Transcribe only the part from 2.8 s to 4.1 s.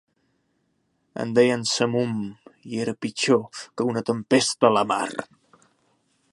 era pitjor que una